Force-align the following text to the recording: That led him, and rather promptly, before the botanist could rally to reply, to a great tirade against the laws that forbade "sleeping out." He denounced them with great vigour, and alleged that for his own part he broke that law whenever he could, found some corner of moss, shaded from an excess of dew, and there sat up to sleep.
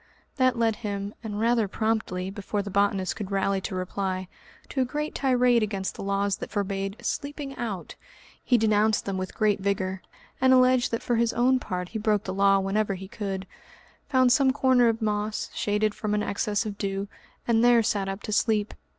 That 0.37 0.57
led 0.57 0.77
him, 0.77 1.13
and 1.23 1.39
rather 1.39 1.67
promptly, 1.67 2.31
before 2.31 2.63
the 2.63 2.71
botanist 2.71 3.15
could 3.15 3.29
rally 3.29 3.61
to 3.61 3.75
reply, 3.75 4.29
to 4.69 4.81
a 4.81 4.83
great 4.83 5.13
tirade 5.13 5.61
against 5.61 5.93
the 5.93 6.01
laws 6.01 6.37
that 6.37 6.49
forbade 6.49 6.95
"sleeping 7.05 7.55
out." 7.55 7.93
He 8.43 8.57
denounced 8.57 9.05
them 9.05 9.17
with 9.19 9.35
great 9.37 9.59
vigour, 9.59 10.01
and 10.41 10.53
alleged 10.53 10.89
that 10.89 11.03
for 11.03 11.17
his 11.17 11.33
own 11.33 11.59
part 11.59 11.89
he 11.89 11.99
broke 11.99 12.23
that 12.23 12.31
law 12.31 12.57
whenever 12.57 12.95
he 12.95 13.07
could, 13.07 13.45
found 14.09 14.31
some 14.31 14.49
corner 14.49 14.87
of 14.89 15.03
moss, 15.03 15.51
shaded 15.53 15.93
from 15.93 16.15
an 16.15 16.23
excess 16.23 16.65
of 16.65 16.79
dew, 16.79 17.07
and 17.47 17.63
there 17.63 17.83
sat 17.83 18.09
up 18.09 18.23
to 18.23 18.31
sleep. 18.31 18.73